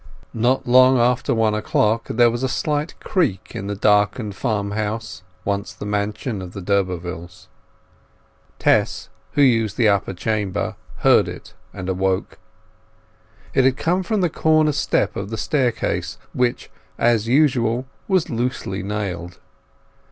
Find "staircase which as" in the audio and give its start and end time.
15.37-17.27